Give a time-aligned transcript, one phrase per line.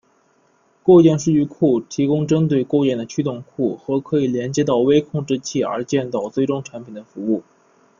[0.81, 7.43] 构件数据库提供针对构件的驱动库和可以连接到微控制器而建造最终产品的服务。